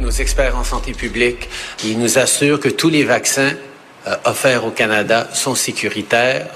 Nos 0.00 0.10
experts 0.10 0.54
en 0.54 0.64
santé 0.64 0.92
publique, 0.92 1.48
ils 1.82 1.98
nous 1.98 2.18
assurent 2.18 2.60
que 2.60 2.68
tous 2.68 2.90
les 2.90 3.04
vaccins 3.04 3.54
euh, 4.06 4.16
offerts 4.24 4.66
au 4.66 4.70
Canada 4.70 5.28
sont 5.32 5.54
sécuritaires 5.54 6.48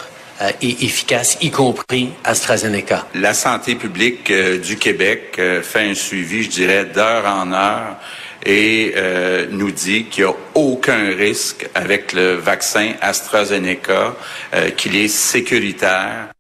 euh, 0.43 0.51
et 0.61 0.85
efficaces, 0.85 1.39
y 1.41 1.51
compris 1.51 2.11
AstraZeneca. 2.25 3.07
La 3.15 3.33
santé 3.33 3.77
publique 3.77 4.31
euh, 4.31 4.59
du 4.59 4.77
Québec 4.77 5.41
fait 5.63 5.91
un 5.91 5.95
suivi, 5.95 6.43
je 6.43 6.51
dirais, 6.51 6.85
d'heure 6.85 7.25
en 7.25 7.53
heure 7.53 7.97
et 8.45 8.95
nous 9.51 9.71
dit 9.71 10.05
qu'il 10.05 10.25
n'y 10.25 10.31
a 10.31 10.35
aucun 10.55 11.17
risque 11.17 11.67
avec 11.75 12.13
le 12.13 12.35
vaccin 12.35 12.93
AstraZeneca, 13.01 14.15
qu'il 14.77 14.97
est 14.97 15.09
sécuritaire. 15.09 16.34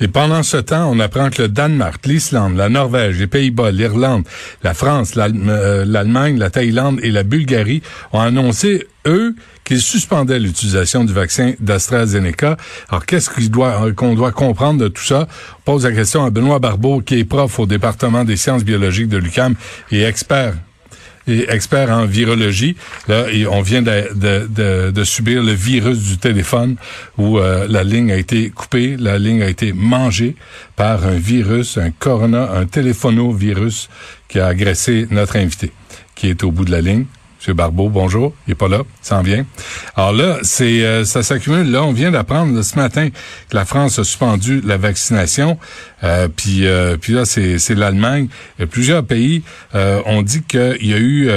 Et 0.00 0.08
pendant 0.08 0.42
ce 0.42 0.56
temps, 0.56 0.90
on 0.90 0.98
apprend 1.00 1.30
que 1.30 1.42
le 1.42 1.48
Danemark, 1.48 2.04
l'Islande, 2.06 2.56
la 2.56 2.68
Norvège, 2.68 3.18
les 3.18 3.26
Pays-Bas, 3.26 3.70
l'Irlande, 3.70 4.24
la 4.62 4.74
France, 4.74 5.12
euh, 5.16 5.84
l'Allemagne, 5.86 6.38
la 6.38 6.50
Thaïlande 6.50 7.00
et 7.02 7.10
la 7.10 7.22
Bulgarie 7.22 7.82
ont 8.12 8.20
annoncé, 8.20 8.86
eux, 9.06 9.34
qu'ils 9.64 9.80
suspendaient 9.80 10.38
l'utilisation 10.38 11.04
du 11.04 11.12
vaccin 11.12 11.52
d'AstraZeneca. 11.60 12.56
Alors, 12.88 13.06
qu'est-ce 13.06 13.30
euh, 13.30 13.92
qu'on 13.92 14.14
doit 14.14 14.32
comprendre 14.32 14.80
de 14.80 14.88
tout 14.88 15.04
ça? 15.04 15.28
On 15.60 15.72
pose 15.72 15.84
la 15.84 15.92
question 15.92 16.24
à 16.24 16.30
Benoît 16.30 16.58
Barbeau, 16.58 17.00
qui 17.00 17.18
est 17.20 17.24
prof 17.24 17.58
au 17.58 17.66
département 17.66 18.24
des 18.24 18.36
sciences 18.36 18.64
biologiques 18.64 19.08
de 19.08 19.18
l'UQAM 19.18 19.54
et 19.90 20.02
expert 20.02 20.54
et 21.26 21.50
expert 21.50 21.90
en 21.90 22.06
virologie. 22.06 22.76
Là, 23.08 23.26
et 23.30 23.46
on 23.46 23.62
vient 23.62 23.82
de, 23.82 24.08
de, 24.14 24.46
de, 24.48 24.90
de 24.90 25.04
subir 25.04 25.42
le 25.42 25.52
virus 25.52 25.98
du 25.98 26.18
téléphone 26.18 26.76
où 27.18 27.38
euh, 27.38 27.66
la 27.68 27.84
ligne 27.84 28.12
a 28.12 28.16
été 28.16 28.50
coupée, 28.50 28.96
la 28.98 29.18
ligne 29.18 29.42
a 29.42 29.48
été 29.48 29.72
mangée 29.72 30.36
par 30.76 31.06
un 31.06 31.18
virus, 31.18 31.78
un 31.78 31.90
corona, 31.90 32.50
un 32.52 32.66
téléphono-virus 32.66 33.88
qui 34.28 34.40
a 34.40 34.46
agressé 34.46 35.06
notre 35.10 35.36
invité, 35.36 35.72
qui 36.14 36.28
est 36.28 36.42
au 36.42 36.50
bout 36.50 36.64
de 36.64 36.70
la 36.70 36.80
ligne. 36.80 37.06
Monsieur 37.42 37.54
Barbeau, 37.54 37.88
bonjour. 37.88 38.32
Il 38.46 38.52
est 38.52 38.54
pas 38.54 38.68
là, 38.68 38.82
il 38.86 39.04
s'en 39.04 39.20
vient. 39.20 39.44
Alors 39.96 40.12
là, 40.12 40.38
c'est 40.42 40.84
euh, 40.84 41.04
ça 41.04 41.24
s'accumule. 41.24 41.72
Là, 41.72 41.82
on 41.82 41.90
vient 41.90 42.12
d'apprendre 42.12 42.62
ce 42.62 42.76
matin 42.76 43.08
que 43.10 43.56
la 43.56 43.64
France 43.64 43.98
a 43.98 44.04
suspendu 44.04 44.60
la 44.60 44.76
vaccination. 44.76 45.58
Euh, 46.04 46.28
puis, 46.28 46.68
euh, 46.68 46.96
puis 46.96 47.14
là, 47.14 47.24
c'est, 47.24 47.58
c'est 47.58 47.74
l'Allemagne. 47.74 48.28
Et 48.60 48.66
plusieurs 48.66 49.04
pays 49.04 49.42
euh, 49.74 50.00
ont 50.06 50.22
dit 50.22 50.42
qu'il 50.42 50.86
y 50.86 50.94
a 50.94 50.98
eu, 50.98 51.30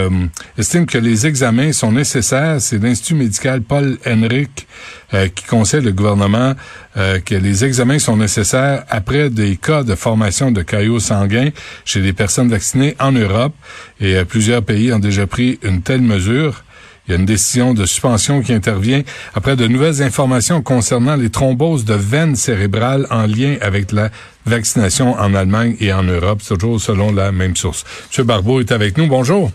estiment 0.59 0.85
que 0.85 0.99
les 0.99 1.25
examens 1.25 1.71
sont 1.71 1.91
nécessaires. 1.91 2.61
C'est 2.61 2.77
l'Institut 2.77 3.15
médical 3.15 3.63
Paul 3.63 3.97
Henrik 4.05 4.67
euh, 5.15 5.29
qui 5.29 5.45
conseille 5.45 5.81
le 5.81 5.93
gouvernement 5.93 6.55
euh, 6.97 7.19
que 7.19 7.35
les 7.35 7.63
examens 7.63 7.99
sont 7.99 8.17
nécessaires 8.17 8.83
après 8.89 9.29
des 9.29 9.55
cas 9.55 9.83
de 9.83 9.95
formation 9.95 10.51
de 10.51 10.61
caillots 10.61 10.99
sanguins 10.99 11.51
chez 11.85 12.01
les 12.01 12.11
personnes 12.11 12.49
vaccinées 12.49 12.95
en 12.99 13.13
Europe. 13.13 13.53
Et 14.01 14.15
euh, 14.15 14.25
plusieurs 14.25 14.61
pays 14.61 14.91
ont 14.91 14.99
déjà 14.99 15.25
pris 15.25 15.57
une 15.63 15.81
telle 15.81 16.01
mesure. 16.01 16.65
Il 17.07 17.11
y 17.11 17.13
a 17.15 17.19
une 17.19 17.25
décision 17.25 17.73
de 17.73 17.85
suspension 17.85 18.41
qui 18.41 18.51
intervient 18.51 19.03
après 19.35 19.55
de 19.55 19.67
nouvelles 19.67 20.01
informations 20.01 20.61
concernant 20.61 21.15
les 21.15 21.29
thromboses 21.29 21.85
de 21.85 21.93
veines 21.93 22.35
cérébrales 22.35 23.07
en 23.09 23.25
lien 23.25 23.55
avec 23.61 23.93
la 23.93 24.09
vaccination 24.45 25.13
en 25.13 25.33
Allemagne 25.33 25.77
et 25.79 25.93
en 25.93 26.03
Europe, 26.03 26.41
toujours 26.45 26.81
selon 26.81 27.13
la 27.13 27.31
même 27.31 27.55
source. 27.55 27.85
Monsieur 28.09 28.23
Barbeau 28.23 28.59
est 28.59 28.71
avec 28.71 28.97
nous. 28.97 29.07
Bonjour. 29.07 29.51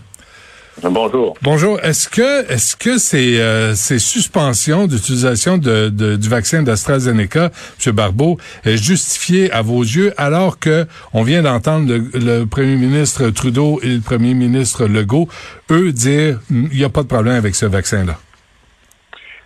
Bonjour. 0.83 1.35
Bonjour. 1.41 1.79
Est-ce 1.81 2.07
que 2.07 2.49
est-ce 2.51 2.75
que 2.75 2.97
ces, 2.97 3.39
euh, 3.39 3.75
ces 3.75 3.99
suspensions 3.99 4.87
d'utilisation 4.87 5.57
de, 5.57 5.89
de- 5.89 6.15
du 6.15 6.29
vaccin 6.29 6.63
d'AstraZeneca, 6.63 7.51
M. 7.85 7.93
Barbeau, 7.93 8.37
est 8.63 8.77
justifiée 8.77 9.51
à 9.51 9.61
vos 9.61 9.81
yeux 9.81 10.13
alors 10.17 10.59
que 10.59 10.87
on 11.13 11.23
vient 11.23 11.41
d'entendre 11.43 11.87
le, 11.91 12.09
le 12.17 12.45
premier 12.45 12.77
ministre 12.77 13.29
Trudeau 13.29 13.79
et 13.83 13.95
le 13.95 14.01
premier 14.01 14.33
ministre 14.33 14.85
Legault, 14.87 15.27
eux, 15.69 15.91
dire 15.91 16.39
il 16.49 16.69
n'y 16.69 16.83
a 16.85 16.89
pas 16.89 17.03
de 17.03 17.07
problème 17.07 17.35
avec 17.35 17.53
ce 17.55 17.65
vaccin-là? 17.65 18.17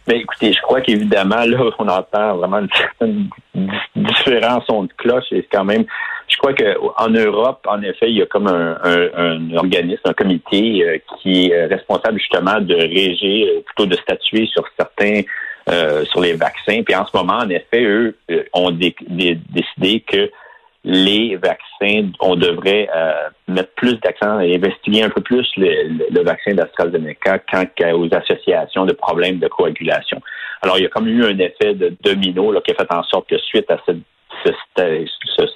Mais 0.07 0.19
écoutez, 0.19 0.53
je 0.53 0.61
crois 0.61 0.81
qu'évidemment, 0.81 1.43
là, 1.43 1.57
on 1.79 1.87
entend 1.87 2.37
vraiment 2.37 2.59
une 2.59 2.69
certaine 2.77 3.27
di- 3.55 3.67
différence 3.95 4.63
de 4.67 4.87
cloche. 4.97 5.23
Et 5.31 5.37
c'est 5.41 5.47
quand 5.57 5.65
même, 5.65 5.83
je 6.27 6.37
crois 6.37 6.53
qu'en 6.53 7.09
Europe, 7.09 7.65
en 7.67 7.81
effet, 7.81 8.09
il 8.09 8.17
y 8.17 8.21
a 8.21 8.25
comme 8.25 8.47
un, 8.47 9.55
organisme, 9.55 10.01
un 10.05 10.13
comité 10.13 10.83
euh, 10.83 10.97
qui 11.21 11.49
est 11.51 11.65
responsable 11.65 12.19
justement 12.19 12.59
de 12.61 12.75
régir, 12.75 13.47
euh, 13.47 13.61
plutôt 13.65 13.85
de 13.85 13.95
statuer 13.95 14.45
sur 14.47 14.63
certains, 14.77 15.21
euh, 15.69 16.03
sur 16.05 16.21
les 16.21 16.33
vaccins. 16.33 16.81
Puis 16.83 16.95
en 16.95 17.05
ce 17.05 17.15
moment, 17.15 17.37
en 17.37 17.49
effet, 17.49 17.83
eux 17.83 18.17
ont 18.53 18.71
dé- 18.71 18.95
dé- 19.07 19.37
décidé 19.49 20.01
que 20.01 20.29
les 20.83 21.35
vaccins, 21.35 22.09
on 22.19 22.35
devrait 22.35 22.87
mettre 23.47 23.71
plus 23.73 23.95
d'accent 24.01 24.39
et 24.39 24.53
investiguer 24.55 25.01
un 25.01 25.09
peu 25.09 25.21
plus 25.21 25.47
le, 25.57 25.65
le- 25.97 26.05
le 26.11 26.21
vaccin 26.23 26.53
d'AstraZeneca 26.53 27.39
quant 27.51 27.65
aux 27.93 28.13
associations 28.13 28.85
de 28.85 28.93
problèmes 28.93 29.39
de 29.39 29.47
coagulation. 29.47 30.21
Alors, 30.61 30.77
il 30.77 30.83
y 30.83 30.85
a 30.85 30.89
comme 30.89 31.07
eu 31.07 31.23
un 31.25 31.39
effet 31.39 31.73
de 31.73 31.95
domino 32.03 32.53
qui 32.61 32.71
a 32.71 32.75
fait 32.75 32.93
en 32.93 33.01
sorte 33.03 33.27
que 33.27 33.37
suite 33.39 33.69
à 33.71 33.77
cette, 33.85 33.97
ce, 34.45 34.51
ce, 35.35 35.47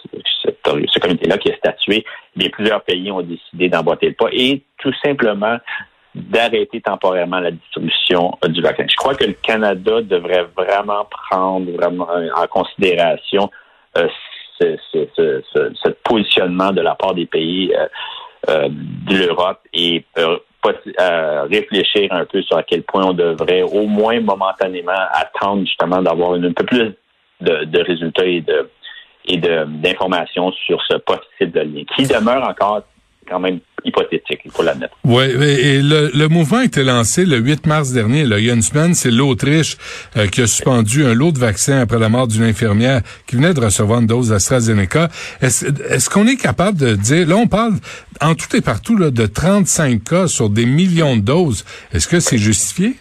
ce- 0.87 0.99
comité-là 0.99 1.37
qui 1.37 1.51
a 1.51 1.55
statué, 1.57 2.05
bien, 2.35 2.49
plusieurs 2.49 2.81
pays 2.81 3.11
ont 3.11 3.21
décidé 3.21 3.69
d'emboîter 3.69 4.07
le 4.09 4.13
pas 4.13 4.29
et 4.31 4.61
tout 4.77 4.93
simplement 5.03 5.57
d'arrêter 6.15 6.81
temporairement 6.81 7.39
la 7.39 7.51
distribution 7.51 8.37
euh, 8.43 8.47
du 8.47 8.61
vaccin. 8.61 8.85
Je 8.89 8.95
crois 8.95 9.15
que 9.15 9.25
le 9.25 9.33
Canada 9.33 10.01
devrait 10.01 10.47
vraiment 10.57 11.07
prendre 11.29 11.71
vraiment 11.71 12.07
en 12.35 12.47
considération 12.47 13.49
euh, 13.97 14.07
ce, 14.59 15.89
positionnement 16.03 16.71
de 16.71 16.81
la 16.81 16.95
part 16.95 17.13
des 17.13 17.25
pays 17.25 17.73
euh, 18.49 18.67
de 18.69 19.15
l'Europe 19.15 19.59
et 19.73 20.03
réfléchir 21.49 22.11
un 22.11 22.25
peu 22.25 22.41
sur 22.41 22.57
à 22.57 22.63
quel 22.63 22.83
point 22.83 23.05
on 23.05 23.13
devrait 23.13 23.61
au 23.61 23.85
moins 23.85 24.19
momentanément 24.19 24.91
attendre 25.11 25.61
justement 25.61 26.01
d'avoir 26.01 26.33
un, 26.33 26.51
peu 26.51 26.65
plus 26.65 26.93
de 27.39 27.83
résultats 27.83 28.25
et 28.25 28.41
de 28.41 28.69
et 29.29 29.37
d'informations 29.37 30.51
sur 30.51 30.81
ce 30.87 30.97
possible 30.97 31.59
lien, 31.59 31.83
qui 31.95 32.03
demeure 32.03 32.47
encore 32.47 32.81
quand 33.29 33.39
même 33.39 33.59
hypothétique, 33.85 34.39
il 34.43 34.51
faut 34.51 34.63
l'admettre. 34.63 34.95
Oui, 35.05 35.23
et 35.23 35.81
le, 35.81 36.11
le 36.13 36.27
mouvement 36.27 36.57
a 36.57 36.65
été 36.65 36.83
lancé 36.83 37.25
le 37.25 37.37
8 37.37 37.67
mars 37.67 37.91
dernier. 37.91 38.25
Là, 38.25 38.39
il 38.39 38.45
y 38.45 38.49
a 38.49 38.53
une 38.53 38.63
semaine, 38.63 38.95
c'est 38.95 39.11
l'Autriche 39.11 39.77
euh, 40.17 40.27
qui 40.27 40.41
a 40.41 40.47
suspendu 40.47 41.05
un 41.05 41.13
lot 41.13 41.31
de 41.31 41.37
vaccins 41.37 41.79
après 41.79 41.99
la 41.99 42.09
mort 42.09 42.27
d'une 42.27 42.43
infirmière 42.43 43.01
qui 43.27 43.35
venait 43.35 43.53
de 43.53 43.61
recevoir 43.61 43.99
une 43.99 44.07
dose 44.07 44.29
d'AstraZeneca. 44.29 45.09
Est-ce 45.41 45.67
est-ce 45.89 46.09
qu'on 46.09 46.25
est 46.25 46.37
capable 46.37 46.77
de 46.79 46.95
dire, 46.95 47.27
là 47.27 47.35
on 47.35 47.47
parle 47.47 47.73
en 48.19 48.33
tout 48.35 48.53
et 48.55 48.61
partout 48.61 48.97
là, 48.97 49.11
de 49.11 49.25
35 49.25 50.03
cas 50.03 50.27
sur 50.27 50.49
des 50.49 50.65
millions 50.65 51.15
de 51.15 51.21
doses. 51.21 51.65
Est-ce 51.93 52.07
que 52.07 52.19
c'est 52.19 52.37
justifié? 52.39 52.95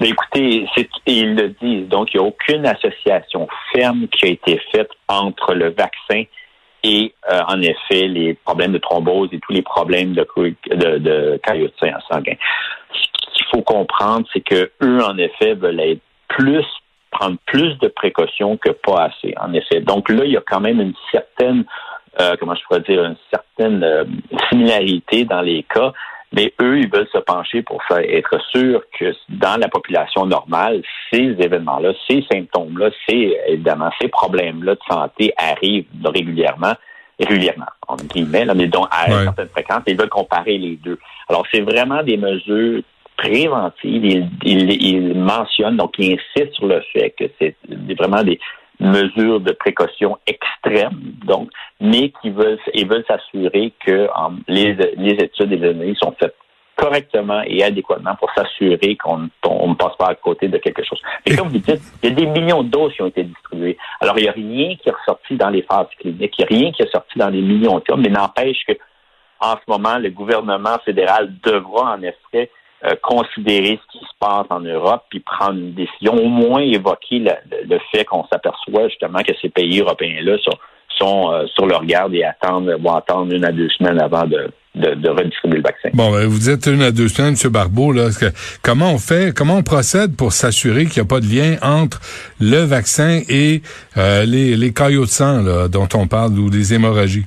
Mais 0.00 0.08
écoutez, 0.08 0.66
c'est, 0.74 0.88
ils 1.06 1.34
le 1.34 1.48
disent, 1.60 1.88
donc 1.88 2.12
il 2.12 2.18
n'y 2.20 2.24
a 2.24 2.28
aucune 2.28 2.66
association 2.66 3.48
ferme 3.72 4.08
qui 4.08 4.24
a 4.24 4.28
été 4.28 4.60
faite 4.72 4.90
entre 5.08 5.54
le 5.54 5.70
vaccin 5.70 6.24
et, 6.82 7.14
euh, 7.30 7.40
en 7.46 7.60
effet, 7.60 8.08
les 8.08 8.34
problèmes 8.34 8.72
de 8.72 8.78
thrombose 8.78 9.28
et 9.32 9.38
tous 9.40 9.52
les 9.52 9.62
problèmes 9.62 10.14
de, 10.14 10.26
de, 10.70 10.98
de 10.98 11.40
caillots 11.42 11.68
sanguin. 12.10 12.34
Ce 12.92 13.34
qu'il 13.34 13.46
faut 13.52 13.62
comprendre, 13.62 14.26
c'est 14.32 14.40
que 14.40 14.70
eux, 14.82 15.04
en 15.04 15.18
effet, 15.18 15.54
veulent 15.54 15.80
être 15.80 16.00
plus 16.28 16.64
prendre 17.10 17.36
plus 17.46 17.76
de 17.78 17.88
précautions 17.88 18.56
que 18.56 18.70
pas 18.70 19.10
assez, 19.10 19.34
en 19.40 19.52
effet. 19.52 19.80
Donc 19.80 20.08
là, 20.08 20.24
il 20.24 20.32
y 20.32 20.36
a 20.36 20.42
quand 20.46 20.60
même 20.60 20.80
une 20.80 20.94
certaine, 21.10 21.64
euh, 22.20 22.36
comment 22.38 22.54
je 22.54 22.62
pourrais 22.64 22.80
dire, 22.80 23.04
une 23.04 23.16
certaine 23.30 23.82
euh, 23.82 24.04
similarité 24.48 25.24
dans 25.24 25.40
les 25.40 25.64
cas, 25.64 25.92
mais 26.32 26.52
eux, 26.60 26.78
ils 26.78 26.88
veulent 26.90 27.08
se 27.12 27.18
pencher 27.18 27.62
pour 27.62 27.82
faire 27.84 27.98
être 27.98 28.40
sûr 28.50 28.82
que 28.98 29.12
dans 29.28 29.58
la 29.60 29.68
population 29.68 30.26
normale, 30.26 30.82
ces 31.12 31.34
événements-là, 31.38 31.92
ces 32.08 32.24
symptômes-là, 32.30 32.90
ces 33.08 33.36
évidemment 33.48 33.90
ces 34.00 34.08
problèmes-là 34.08 34.74
de 34.74 34.80
santé 34.88 35.32
arrivent 35.36 35.86
régulièrement, 36.04 36.74
régulièrement, 37.18 37.66
en 37.88 37.96
guillemets, 37.96 38.44
là, 38.44 38.54
mais 38.54 38.66
donc 38.68 38.86
à 38.90 39.10
Ouais. 39.10 39.16
une 39.18 39.24
certaine 39.24 39.48
fréquence, 39.48 39.82
ils 39.86 39.96
veulent 39.96 40.08
comparer 40.08 40.56
les 40.56 40.76
deux. 40.76 40.98
Alors, 41.28 41.44
c'est 41.52 41.60
vraiment 41.60 42.02
des 42.02 42.16
mesures 42.16 42.82
préventives. 43.16 44.04
Ils 44.04 44.28
il, 44.44 44.82
il 44.82 45.14
mentionnent, 45.14 45.76
donc 45.76 45.94
ils 45.98 46.14
insistent 46.14 46.54
sur 46.54 46.66
le 46.66 46.80
fait 46.92 47.10
que 47.10 47.24
c'est 47.38 47.54
vraiment 47.98 48.22
des 48.22 48.38
mesures 48.80 49.40
de 49.40 49.52
précaution 49.52 50.18
extrêmes, 50.26 51.14
donc, 51.24 51.50
mais 51.80 52.12
qui 52.20 52.30
veulent 52.30 52.58
et 52.72 52.84
veulent 52.84 53.04
s'assurer 53.06 53.72
que 53.84 54.08
les, 54.48 54.74
les 54.96 55.12
études 55.12 55.52
et 55.52 55.56
les 55.56 55.72
données 55.72 55.94
sont 56.00 56.14
faites 56.18 56.34
correctement 56.80 57.42
et 57.46 57.62
adéquatement 57.62 58.14
pour 58.16 58.30
s'assurer 58.32 58.96
qu'on 58.96 59.18
ne 59.18 59.74
passe 59.74 59.96
pas 59.98 60.06
à 60.06 60.14
côté 60.14 60.48
de 60.48 60.56
quelque 60.56 60.82
chose. 60.82 61.00
Mais 61.26 61.36
comme 61.36 61.48
vous 61.48 61.58
dites, 61.58 61.82
il 62.02 62.08
y 62.08 62.12
a 62.12 62.14
des 62.14 62.26
millions 62.26 62.62
de 62.62 62.70
doses 62.70 62.94
qui 62.94 63.02
ont 63.02 63.06
été 63.06 63.24
distribuées. 63.24 63.76
Alors, 64.00 64.18
il 64.18 64.22
n'y 64.22 64.28
a 64.28 64.32
rien 64.32 64.76
qui 64.76 64.88
est 64.88 64.92
ressorti 64.92 65.36
dans 65.36 65.50
les 65.50 65.62
phases 65.62 65.88
cliniques, 65.98 66.34
il 66.38 66.46
n'y 66.46 66.58
a 66.58 66.58
rien 66.62 66.72
qui 66.72 66.82
est 66.82 66.90
sorti 66.90 67.18
dans 67.18 67.28
les 67.28 67.42
millions 67.42 67.78
de 67.78 67.80
cas, 67.80 67.96
mais 67.96 68.08
n'empêche 68.08 68.64
que 68.66 68.72
en 69.42 69.54
ce 69.54 69.62
moment, 69.68 69.98
le 69.98 70.10
gouvernement 70.10 70.78
fédéral 70.84 71.32
devra 71.42 71.94
en 71.94 72.02
effet 72.02 72.50
euh, 72.84 72.94
considérer 73.02 73.78
ce 73.82 73.98
qui 73.98 74.04
se 74.04 74.12
passe 74.18 74.46
en 74.48 74.60
Europe 74.60 75.04
puis 75.10 75.20
prendre 75.20 75.58
une 75.58 75.74
décision, 75.74 76.14
au 76.14 76.28
moins 76.28 76.60
évoquer 76.60 77.18
le, 77.18 77.78
fait 77.92 78.06
qu'on 78.06 78.24
s'aperçoit 78.32 78.88
justement 78.88 79.18
que 79.22 79.32
ces 79.42 79.50
pays 79.50 79.80
européens-là 79.80 80.38
sont, 80.38 80.58
sont 80.98 81.32
euh, 81.32 81.46
sur 81.54 81.66
leur 81.66 81.84
garde 81.84 82.14
et 82.14 82.24
attendent, 82.24 82.74
vont 82.80 82.94
attendre 82.94 83.34
une 83.34 83.44
à 83.44 83.52
deux 83.52 83.68
semaines 83.68 84.00
avant 84.00 84.24
de, 84.24 84.50
de, 84.74 85.10
redistribuer 85.10 85.58
le 85.58 85.62
vaccin. 85.62 85.90
Bon, 85.92 86.10
ben, 86.10 86.26
vous 86.26 86.48
êtes 86.48 86.66
une 86.66 86.82
à 86.82 86.90
deux 86.90 87.08
semaines, 87.08 87.34
M. 87.42 87.50
Barbeau. 87.50 87.92
Là, 87.92 88.08
comment 88.62 88.92
on 88.92 88.98
fait, 88.98 89.36
comment 89.36 89.56
on 89.56 89.62
procède 89.62 90.16
pour 90.16 90.32
s'assurer 90.32 90.86
qu'il 90.86 91.02
n'y 91.02 91.06
a 91.06 91.08
pas 91.08 91.20
de 91.20 91.26
lien 91.26 91.56
entre 91.62 92.00
le 92.40 92.64
vaccin 92.64 93.20
et 93.28 93.62
euh, 93.96 94.24
les, 94.24 94.56
les 94.56 94.72
caillots 94.72 95.04
de 95.04 95.10
sang 95.10 95.42
là, 95.42 95.68
dont 95.68 95.88
on 95.94 96.06
parle 96.06 96.38
ou 96.38 96.50
des 96.50 96.74
hémorragies? 96.74 97.26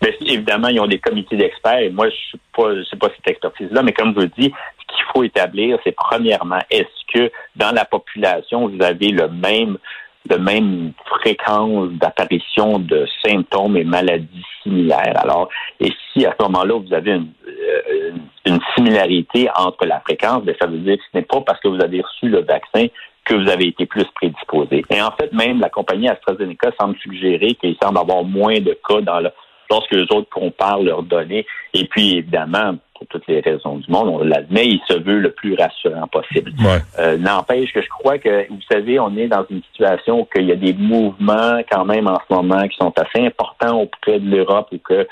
Bien, 0.00 0.10
évidemment, 0.20 0.68
ils 0.68 0.80
ont 0.80 0.86
des 0.86 0.98
comités 0.98 1.36
d'experts 1.36 1.78
et 1.78 1.90
moi, 1.90 2.08
je 2.10 2.14
suis 2.14 2.40
pas, 2.54 2.70
sais 2.90 2.96
pas 2.96 3.08
cette 3.16 3.28
expertise-là, 3.28 3.82
mais 3.82 3.92
comme 3.92 4.14
je 4.14 4.20
vous 4.20 4.32
dis, 4.38 4.52
ce 4.80 4.94
qu'il 4.94 5.04
faut 5.12 5.22
établir, 5.22 5.78
c'est 5.84 5.94
premièrement, 5.96 6.58
est-ce 6.70 7.12
que 7.12 7.30
dans 7.56 7.72
la 7.72 7.84
population, 7.84 8.68
vous 8.68 8.82
avez 8.82 9.08
le 9.08 9.28
même 9.28 9.78
de 10.26 10.34
même 10.34 10.92
fréquence 11.06 11.88
d'apparition 11.92 12.80
de 12.80 13.06
symptômes 13.24 13.76
et 13.76 13.84
maladies 13.84 14.44
similaires? 14.62 15.14
Alors, 15.16 15.48
et 15.80 15.92
si 16.12 16.26
à 16.26 16.34
ce 16.38 16.44
moment-là, 16.44 16.74
vous 16.74 16.92
avez 16.92 17.12
une, 17.12 17.30
euh, 17.46 18.10
une 18.44 18.58
similarité 18.74 19.48
entre 19.56 19.86
la 19.86 20.00
fréquence, 20.00 20.42
bien, 20.42 20.54
ça 20.60 20.66
veut 20.66 20.78
dire 20.78 20.96
que 20.96 21.02
ce 21.12 21.18
n'est 21.18 21.24
pas 21.24 21.40
parce 21.40 21.60
que 21.60 21.68
vous 21.68 21.80
avez 21.80 22.00
reçu 22.00 22.28
le 22.28 22.42
vaccin 22.42 22.86
que 23.24 23.34
vous 23.34 23.48
avez 23.48 23.68
été 23.68 23.86
plus 23.86 24.04
prédisposé. 24.14 24.84
Et 24.90 25.00
en 25.00 25.10
fait, 25.12 25.32
même 25.32 25.60
la 25.60 25.68
compagnie 25.68 26.08
AstraZeneca 26.08 26.70
semble 26.78 26.96
suggérer 26.98 27.54
qu'il 27.54 27.76
semble 27.82 27.98
avoir 27.98 28.22
moins 28.22 28.60
de 28.60 28.76
cas 28.88 29.00
dans 29.00 29.20
le, 29.20 29.30
lorsque 29.70 29.92
les 29.92 30.06
autres 30.10 30.28
comparent 30.30 30.82
leurs 30.82 31.02
données. 31.02 31.46
Et 31.74 31.86
puis, 31.86 32.18
évidemment, 32.18 32.74
pour 32.94 33.06
toutes 33.08 33.26
les 33.26 33.40
raisons 33.40 33.76
du 33.76 33.90
monde, 33.90 34.08
on 34.08 34.24
l'admet, 34.24 34.68
il 34.68 34.80
se 34.88 34.94
veut 34.94 35.18
le 35.18 35.30
plus 35.30 35.54
rassurant 35.54 36.06
possible. 36.06 36.52
Euh, 36.98 37.18
n'empêche 37.18 37.72
que 37.72 37.82
je 37.82 37.88
crois 37.88 38.18
que, 38.18 38.48
vous 38.48 38.60
savez, 38.70 38.98
on 38.98 39.16
est 39.16 39.28
dans 39.28 39.44
une 39.50 39.62
situation 39.70 40.22
où 40.22 40.28
il 40.36 40.46
y 40.46 40.52
a 40.52 40.56
des 40.56 40.72
mouvements 40.72 41.60
quand 41.70 41.84
même 41.84 42.08
en 42.08 42.18
ce 42.28 42.34
moment 42.34 42.66
qui 42.68 42.76
sont 42.76 42.92
assez 42.96 43.24
importants 43.26 43.82
auprès 43.82 44.18
de 44.18 44.28
l'Europe 44.28 44.68
ou 44.72 44.78
que 44.78 45.06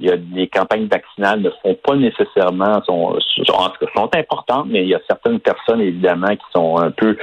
il 0.00 0.06
y 0.06 0.10
a 0.10 0.16
des 0.16 0.46
campagnes 0.46 0.86
vaccinales 0.86 1.40
ne 1.40 1.50
font 1.62 1.74
pas 1.74 1.96
nécessairement 1.96 2.82
sont, 2.84 3.18
en 3.52 3.68
tout 3.70 3.84
cas 3.84 3.92
sont 3.94 4.10
importantes, 4.14 4.66
mais 4.68 4.82
il 4.82 4.88
y 4.88 4.94
a 4.94 5.00
certaines 5.08 5.40
personnes 5.40 5.80
évidemment 5.80 6.28
qui 6.28 6.44
sont 6.54 6.78
un 6.78 6.90
peu 6.90 7.16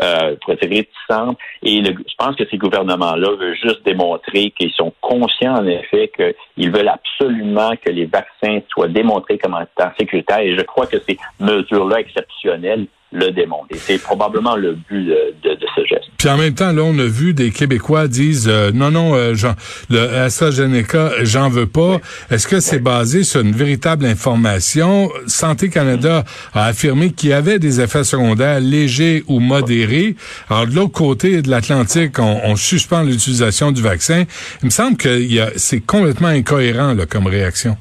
euh, 0.00 0.34
réticentes. 0.48 1.38
Et 1.62 1.84
je 1.84 2.14
pense 2.16 2.34
que 2.36 2.44
ces 2.50 2.56
gouvernements-là 2.56 3.30
veulent 3.38 3.58
juste 3.62 3.84
démontrer 3.84 4.50
qu'ils 4.58 4.72
sont 4.72 4.92
conscients 5.00 5.56
en 5.56 5.66
effet 5.66 6.10
qu'ils 6.16 6.70
veulent 6.70 6.88
absolument 6.88 7.72
que 7.76 7.90
les 7.90 8.06
vaccins 8.06 8.60
soient 8.70 8.88
démontrés 8.88 9.36
comme 9.36 9.58
étant 9.60 9.90
sécuritaires. 9.98 10.40
Et 10.40 10.56
je 10.56 10.62
crois 10.62 10.86
que 10.86 10.98
ces 11.00 11.18
mesures-là 11.38 12.00
exceptionnelles 12.00 12.86
le 13.12 13.30
démontrer. 13.30 13.78
C'est 13.78 13.98
probablement 13.98 14.56
le 14.56 14.76
but 14.88 15.04
de, 15.06 15.56
ce 15.76 15.86
geste. 15.86 16.08
Puis 16.18 16.28
en 16.28 16.36
même 16.36 16.54
temps, 16.54 16.72
là, 16.72 16.82
on 16.82 16.98
a 16.98 17.04
vu 17.04 17.34
des 17.34 17.50
Québécois 17.50 18.08
disent 18.08 18.48
euh, 18.48 18.70
non, 18.72 18.90
non, 18.90 19.14
euh, 19.14 19.34
Jean, 19.34 19.54
le 19.90 20.00
AstraZeneca, 20.00 21.12
j'en 21.22 21.48
veux 21.48 21.66
pas. 21.66 22.00
Est-ce 22.30 22.46
que 22.46 22.60
c'est 22.60 22.78
basé 22.78 23.24
sur 23.24 23.40
une 23.40 23.52
véritable 23.52 24.06
information? 24.06 25.10
Santé 25.26 25.68
Canada 25.68 26.24
a 26.54 26.66
affirmé 26.66 27.12
qu'il 27.12 27.30
y 27.30 27.32
avait 27.32 27.58
des 27.58 27.80
effets 27.80 28.04
secondaires 28.04 28.60
légers 28.60 29.24
ou 29.26 29.40
modérés. 29.40 30.16
Alors 30.48 30.66
de 30.66 30.74
l'autre 30.74 30.92
côté 30.92 31.42
de 31.42 31.50
l'Atlantique, 31.50 32.18
on, 32.18 32.56
suspend 32.56 33.02
l'utilisation 33.02 33.72
du 33.72 33.82
vaccin. 33.82 34.24
Il 34.62 34.66
me 34.66 34.70
semble 34.70 34.96
que 34.96 35.08
c'est 35.56 35.80
complètement 35.80 36.28
incohérent 36.28 36.94
là, 36.94 37.06
comme 37.06 37.26
réaction. 37.26 37.76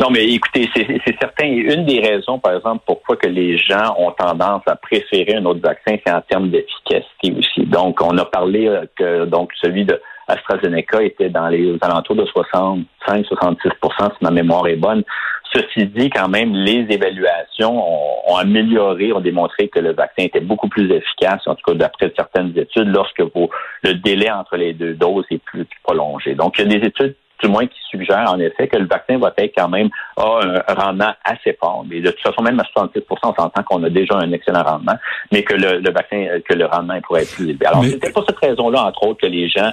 Non, 0.00 0.10
mais 0.10 0.28
écoutez, 0.28 0.70
c'est 0.74 1.18
certain. 1.20 1.46
Une 1.46 1.84
des 1.84 2.00
raisons, 2.00 2.38
par 2.38 2.54
exemple, 2.54 2.84
pourquoi 2.86 3.16
que 3.16 3.26
les 3.26 3.58
gens 3.58 3.96
ont 3.98 4.12
tendance 4.12 4.62
à 4.66 4.76
préférer 4.76 5.34
un 5.34 5.44
autre 5.44 5.60
vaccin, 5.60 5.96
c'est 6.06 6.12
en 6.12 6.20
termes 6.20 6.50
d'efficacité 6.50 7.34
aussi. 7.36 7.66
Donc, 7.66 8.00
on 8.00 8.16
a 8.16 8.24
parlé 8.24 8.68
euh, 8.68 8.84
que 8.94 9.24
donc 9.24 9.50
celui 9.60 9.84
de 9.84 10.00
AstraZeneca 10.28 11.02
était 11.02 11.30
dans 11.30 11.48
les 11.48 11.76
alentours 11.80 12.14
de 12.14 12.24
65-66% 12.26 12.84
si 13.08 14.16
ma 14.22 14.30
mémoire 14.30 14.68
est 14.68 14.76
bonne. 14.76 15.02
Ceci 15.52 15.86
dit, 15.86 16.10
quand 16.10 16.28
même, 16.28 16.52
les 16.54 16.86
évaluations 16.90 17.82
ont, 18.30 18.36
amélioré, 18.36 19.12
ont 19.12 19.20
démontré 19.20 19.68
que 19.68 19.80
le 19.80 19.94
vaccin 19.94 20.24
était 20.24 20.40
beaucoup 20.40 20.68
plus 20.68 20.92
efficace, 20.92 21.40
en 21.46 21.54
tout 21.54 21.72
cas 21.72 21.74
d'après 21.74 22.12
certaines 22.14 22.56
études, 22.56 22.88
lorsque 22.88 23.22
le 23.82 23.94
délai 23.94 24.30
entre 24.30 24.56
les 24.56 24.74
deux 24.74 24.94
doses 24.94 25.24
est 25.30 25.42
plus 25.42 25.66
prolongé. 25.82 26.34
Donc, 26.34 26.58
il 26.58 26.70
y 26.70 26.76
a 26.76 26.78
des 26.78 26.86
études 26.86 27.16
du 27.42 27.48
moins 27.48 27.66
qui 27.66 27.78
suggère 27.90 28.32
en 28.32 28.38
effet 28.38 28.68
que 28.68 28.76
le 28.76 28.86
vaccin 28.86 29.18
va 29.18 29.32
être 29.36 29.52
quand 29.56 29.68
même 29.68 29.88
a 30.16 30.40
un 30.68 30.74
rendement 30.74 31.12
assez 31.24 31.56
fort. 31.58 31.84
Mais 31.88 32.00
de 32.00 32.10
toute 32.10 32.20
façon, 32.20 32.42
même 32.42 32.58
à 32.60 32.64
66 32.64 33.02
on 33.10 33.34
s'entend 33.34 33.62
qu'on 33.62 33.82
a 33.84 33.90
déjà 33.90 34.16
un 34.16 34.32
excellent 34.32 34.62
rendement, 34.62 34.96
mais 35.32 35.42
que 35.42 35.54
le, 35.54 35.90
vaccin, 35.90 36.40
que 36.48 36.54
le 36.54 36.66
rendement 36.66 37.00
pourrait 37.00 37.22
être 37.22 37.34
plus 37.34 37.50
élevé. 37.50 37.66
Alors, 37.66 37.84
c'était 37.84 38.10
pour 38.10 38.24
cette 38.26 38.38
raison-là, 38.38 38.84
entre 38.84 39.06
autres, 39.06 39.20
que 39.20 39.26
les 39.26 39.48
gens 39.48 39.72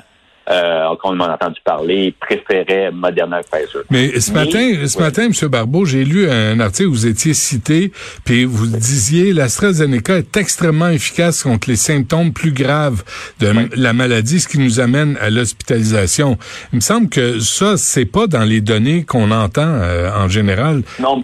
euh, 0.50 0.96
qu'on 1.02 1.20
a 1.20 1.34
entendu 1.34 1.60
parler, 1.64 2.14
préférait 2.20 2.92
Moderna 2.92 3.42
Pfizer. 3.42 3.84
Mais 3.90 4.20
ce 4.20 4.32
matin, 4.32 4.86
ce 4.86 5.00
matin, 5.00 5.24
M. 5.24 5.50
Barbeau, 5.50 5.86
j'ai 5.86 6.04
lu 6.04 6.30
un 6.30 6.60
article 6.60 6.90
où 6.90 6.92
vous 6.92 7.08
étiez 7.08 7.34
cité, 7.34 7.92
puis 8.24 8.46
vous 8.46 8.68
disiez 8.68 9.34
l'AstraZeneca 9.34 10.18
est 10.18 10.38
extrêmement 10.38 10.90
efficace 10.90 11.44
contre 11.44 11.70
les 11.70 11.76
symptômes 11.76 12.34
plus 12.34 12.52
graves 12.52 13.04
de 13.40 13.52
la 13.76 13.94
maladie, 13.94 14.40
ce 14.40 14.48
qui 14.48 14.60
nous 14.60 14.80
amène 14.80 15.18
à 15.20 15.30
l'hospitalisation. 15.30 16.38
Il 16.74 16.78
me 16.78 16.82
semble 16.82 17.10
que 17.10 17.40
ça, 17.40 17.78
c'est 17.78 18.06
pas 18.06 18.28
dans 18.28 18.44
les 18.44 18.62
données 18.62 19.04
qu'on 19.04 19.32
entend 19.32 19.68
euh, 19.68 20.10
en 20.16 20.30
général. 20.30 20.84
Non, 21.00 21.24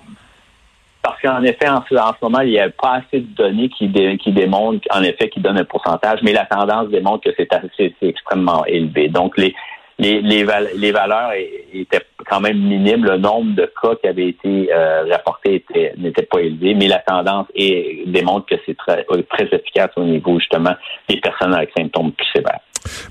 parce 1.02 1.20
qu'en 1.22 1.42
effet, 1.44 1.68
en, 1.68 1.84
ce 1.90 1.96
moment, 2.22 2.42
il 2.42 2.52
n'y 2.52 2.60
a 2.60 2.70
pas 2.70 3.02
assez 3.02 3.22
de 3.22 3.36
données 3.36 3.70
qui, 3.70 3.88
démontrent, 3.88 4.86
en 4.92 5.02
effet, 5.04 5.30
qui 5.30 5.40
donnent 5.40 5.60
un 5.60 5.66
pourcentage, 5.66 6.20
mais 6.22 6.34
la 6.34 6.46
tendance 6.46 6.90
démontre 6.90 7.32
que 7.32 7.44
c'est 7.78 7.94
extrêmement 8.02 8.66
élevé. 8.66 9.08
Donc, 9.08 9.36
les, 9.38 10.44
valeurs 10.44 11.32
étaient 11.74 12.02
quand 12.30 12.40
même 12.40 12.60
minimes. 12.60 13.06
Le 13.06 13.18
nombre 13.18 13.56
de 13.56 13.72
cas 13.82 13.96
qui 13.96 14.08
avaient 14.08 14.30
été 14.30 14.70
euh, 14.72 15.06
rapportés 15.10 15.66
n'était 15.98 16.24
pas 16.24 16.40
élevé, 16.40 16.76
mais 16.76 16.88
la 16.88 17.00
tendance 17.00 17.48
est, 17.56 18.08
démontre 18.08 18.46
que 18.46 18.56
c'est 18.66 18.78
très, 18.78 19.04
très 19.04 19.46
efficace 19.52 19.92
au 19.96 20.04
niveau, 20.04 20.40
justement, 20.40 20.76
des 21.10 21.20
personnes 21.20 21.54
avec 21.54 21.72
symptômes 21.76 22.12
plus 22.12 22.28
sévères. 22.32 22.60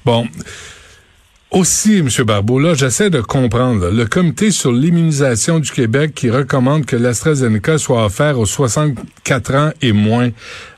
Bon. 0.04 0.25
Aussi, 1.52 1.99
M. 1.99 2.09
Barbeau, 2.25 2.61
là, 2.61 2.75
j'essaie 2.75 3.11
de 3.11 3.21
comprendre. 3.21 3.90
le 3.90 4.04
comité 4.04 4.52
sur 4.52 4.71
l'immunisation 4.71 5.59
du 5.59 5.73
Québec 5.73 6.14
qui 6.14 6.30
recommande 6.30 6.87
que 6.87 6.95
l'AstraZeneca 6.95 7.76
soit 7.76 8.04
offert 8.04 8.38
aux 8.38 8.47
64 8.47 9.54
ans 9.57 9.71
et 9.83 9.92
moins. 9.92 10.28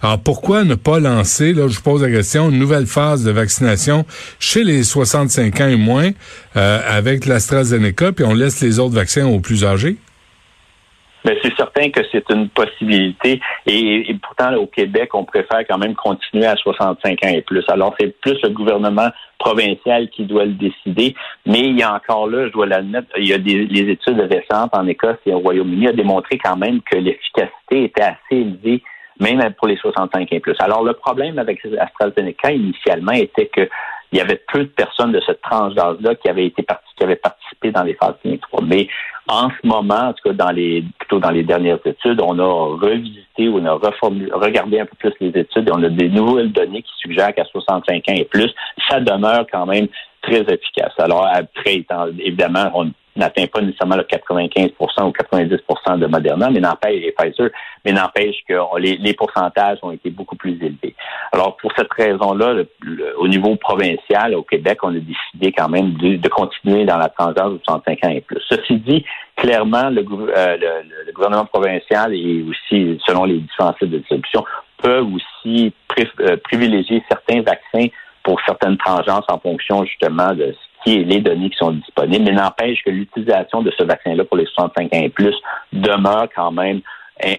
Alors, 0.00 0.23
pourquoi 0.23 0.64
ne 0.64 0.75
pas 0.75 0.99
lancer, 0.99 1.52
là, 1.52 1.69
je 1.69 1.76
vous 1.76 1.83
pose 1.83 2.02
la 2.02 2.11
question, 2.11 2.49
une 2.49 2.59
nouvelle 2.59 2.87
phase 2.87 3.23
de 3.23 3.31
vaccination 3.31 4.07
chez 4.41 4.64
les 4.64 4.83
65 4.83 5.61
ans 5.61 5.69
et 5.69 5.76
moins 5.76 6.09
euh, 6.57 6.79
avec 6.88 7.26
l'AstraZeneca, 7.26 8.12
puis 8.12 8.25
on 8.25 8.33
laisse 8.33 8.62
les 8.62 8.79
autres 8.79 8.95
vaccins 8.95 9.26
aux 9.26 9.41
plus 9.41 9.67
âgés? 9.67 9.99
Mais 11.25 11.38
c'est 11.43 11.55
certain 11.55 11.91
que 11.91 12.00
c'est 12.11 12.29
une 12.31 12.49
possibilité. 12.49 13.41
Et, 13.67 14.17
pourtant, 14.23 14.55
au 14.55 14.67
Québec, 14.67 15.14
on 15.14 15.25
préfère 15.25 15.61
quand 15.69 15.79
même 15.79 15.95
continuer 15.95 16.47
à 16.47 16.57
65 16.57 17.25
ans 17.25 17.29
et 17.29 17.43
plus. 17.43 17.64
Alors, 17.69 17.95
c'est 18.00 18.19
plus 18.21 18.37
le 18.43 18.49
gouvernement 18.49 19.09
provincial 19.43 20.09
qui 20.11 20.25
doit 20.25 20.45
le 20.45 20.53
décider. 20.53 21.15
Mais 21.47 21.61
il 21.61 21.79
y 21.79 21.83
a 21.83 21.95
encore 21.95 22.29
là, 22.29 22.47
je 22.47 22.53
dois 22.53 22.67
l'admettre, 22.67 23.09
il 23.19 23.29
y 23.29 23.35
a 23.35 23.39
des 23.39 23.67
les 23.67 23.91
études 23.91 24.21
récentes 24.21 24.71
en 24.73 24.87
Écosse 24.87 25.23
et 25.27 25.35
au 25.35 25.41
Royaume-Uni 25.41 25.89
ont 25.89 25.95
démontré 25.95 26.39
quand 26.39 26.57
même 26.57 26.81
que 26.83 26.97
l'efficacité 26.97 27.85
était 27.85 28.03
assez 28.03 28.37
élevée 28.37 28.83
même 29.21 29.41
pour 29.59 29.69
les 29.69 29.77
65 29.77 30.33
et 30.33 30.41
plus. 30.41 30.57
Alors, 30.59 30.83
le 30.83 30.95
problème 30.95 31.39
avec 31.39 31.61
AstraZeneca 31.65 32.51
initialement 32.51 33.13
était 33.13 33.47
que 33.47 33.69
il 34.11 34.19
y 34.19 34.21
avait 34.21 34.41
peu 34.53 34.61
de 34.61 34.69
personnes 34.69 35.13
de 35.13 35.21
cette 35.25 35.41
tranche 35.41 35.75
d'âge-là 35.75 36.15
qui 36.17 36.29
avaient 36.29 36.47
été 36.47 36.63
avaient 37.02 37.16
participé 37.16 37.71
dans 37.71 37.82
les 37.82 37.94
phases 37.94 38.14
cliniques 38.21 38.42
3. 38.42 38.62
Mais 38.64 38.88
en 39.28 39.49
ce 39.50 39.66
moment, 39.66 40.09
en 40.09 40.12
tout 40.12 40.28
cas 40.28 40.32
dans 40.32 40.50
les 40.50 40.85
plutôt 40.99 41.18
dans 41.18 41.30
les 41.30 41.42
dernières 41.42 41.78
études, 41.85 42.21
on 42.21 42.38
a 42.38 42.76
revisité, 42.76 43.49
on 43.49 43.64
a 43.64 43.75
regardé 43.75 44.80
un 44.80 44.87
peu 44.87 44.97
plus 44.99 45.12
les 45.21 45.40
études 45.40 45.68
et 45.68 45.73
on 45.73 45.82
a 45.82 45.88
des 45.88 46.09
nouvelles 46.09 46.52
données 46.52 46.82
qui 46.82 46.92
suggèrent 46.99 47.35
qu'à 47.35 47.44
65 47.44 48.09
ans 48.09 48.14
et 48.14 48.25
plus, 48.25 48.52
ça 48.88 49.00
demeure 49.00 49.47
quand 49.50 49.66
même 49.66 49.88
très 50.23 50.40
efficace. 50.40 50.92
Alors 50.99 51.28
après, 51.32 51.85
évidemment, 52.18 52.71
on 52.75 52.92
n'atteint 53.16 53.47
pas 53.47 53.61
nécessairement 53.61 53.97
le 53.97 54.04
95% 54.04 54.73
ou 55.04 55.12
90% 55.12 55.99
de 55.99 56.07
Moderna, 56.07 56.50
mais 56.50 56.61
n'empêche, 56.61 57.02
et 57.04 57.12
Pfizer, 57.12 57.50
mais 57.85 57.92
n'empêche 57.92 58.37
que 58.49 58.54
les, 58.78 58.97
les, 58.97 59.14
pourcentages 59.14 59.78
ont 59.83 59.90
été 59.90 60.11
beaucoup 60.11 60.37
plus 60.37 60.52
élevés. 60.52 60.95
Alors, 61.33 61.57
pour 61.57 61.73
cette 61.76 61.92
raison-là, 61.92 62.62
au 63.19 63.28
niveau 63.28 63.57
provincial, 63.57 64.35
au 64.35 64.42
Québec, 64.42 64.78
on 64.83 64.95
a 64.95 65.00
décidé 65.00 65.52
quand 65.52 65.69
même 65.69 65.92
de, 65.95 66.28
continuer 66.28 66.85
dans 66.85 66.97
la 66.97 67.09
tranche 67.09 67.35
de 67.35 67.61
65 67.64 68.04
ans 68.04 68.11
et 68.11 68.21
plus. 68.21 68.40
Ceci 68.49 68.76
dit, 68.76 69.04
clairement, 69.37 69.90
le, 69.90 70.04
euh, 70.37 70.57
le, 71.07 71.12
gouvernement 71.12 71.45
provincial 71.45 72.14
et 72.14 72.42
aussi, 72.42 72.99
selon 73.07 73.25
les 73.25 73.38
différents 73.38 73.75
sites 73.78 73.90
de 73.90 73.99
distribution, 73.99 74.45
peuvent 74.78 75.09
aussi 75.12 75.73
euh, 76.21 76.37
privilégier 76.45 77.02
certains 77.09 77.42
vaccins 77.42 77.88
pour 78.23 78.40
certaines 78.47 78.76
tangences 78.78 79.25
en 79.28 79.38
fonction 79.38 79.85
justement 79.85 80.33
de 80.33 80.54
les 80.87 81.21
données 81.21 81.51
qui 81.51 81.57
sont 81.57 81.73
disponibles, 81.73 82.25
mais 82.25 82.33
n'empêche 82.33 82.83
que 82.85 82.91
l'utilisation 82.91 83.62
de 83.62 83.73
ce 83.77 83.85
vaccin-là 83.85 84.25
pour 84.25 84.37
les 84.37 84.47
65 84.47 84.85
ans 84.85 84.89
et 84.93 85.09
plus 85.09 85.35
demeure 85.73 86.29
quand 86.35 86.53
même 86.53 86.81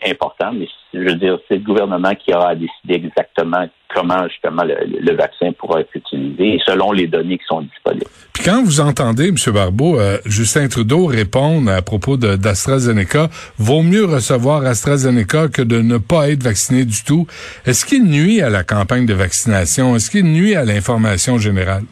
important, 0.05 0.51
mais 0.53 0.67
je 0.93 0.99
veux 0.99 1.15
dire, 1.15 1.37
c'est 1.47 1.55
le 1.55 1.63
gouvernement 1.63 2.13
qui 2.15 2.33
aura 2.33 2.49
à 2.49 2.55
décider 2.55 3.05
exactement 3.05 3.67
comment 3.93 4.27
justement 4.27 4.63
le, 4.63 5.15
vaccin 5.15 5.51
pourra 5.51 5.81
être 5.81 5.93
utilisé 5.93 6.59
selon 6.65 6.91
les 6.91 7.07
données 7.07 7.37
qui 7.37 7.43
sont 7.45 7.61
disponibles. 7.61 8.09
Puis 8.33 8.43
quand 8.43 8.63
vous 8.63 8.79
entendez, 8.79 9.29
M. 9.29 9.35
Barbeau, 9.53 9.99
euh, 9.99 10.17
Justin 10.25 10.67
Trudeau 10.67 11.05
répondre 11.05 11.71
à 11.71 11.81
propos 11.81 12.17
d'AstraZeneca, 12.17 13.29
vaut 13.57 13.83
mieux 13.83 14.05
recevoir 14.05 14.63
AstraZeneca 14.63 15.47
que 15.49 15.61
de 15.61 15.81
ne 15.81 15.97
pas 15.97 16.29
être 16.29 16.43
vacciné 16.43 16.85
du 16.85 17.03
tout. 17.03 17.27
Est-ce 17.65 17.85
qu'il 17.85 18.03
nuit 18.05 18.41
à 18.41 18.49
la 18.49 18.63
campagne 18.63 19.05
de 19.05 19.13
vaccination? 19.13 19.95
Est-ce 19.95 20.09
qu'il 20.09 20.25
nuit 20.25 20.55
à 20.55 20.65
l'information 20.65 21.37
générale? 21.37 21.83